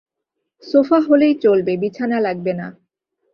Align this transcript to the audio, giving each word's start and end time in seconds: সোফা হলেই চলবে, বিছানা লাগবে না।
সোফা 0.63 0.99
হলেই 0.99 1.35
চলবে, 1.35 1.73
বিছানা 1.77 2.17
লাগবে 2.19 2.53
না। 2.53 2.67